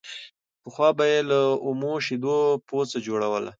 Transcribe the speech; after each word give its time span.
پخوا 0.63 0.89
به 0.97 1.05
يې 1.11 1.19
له 1.29 1.39
اومو 1.65 1.93
شيدو 2.05 2.37
پوڅه 2.67 2.97
جوړوله 3.07 3.49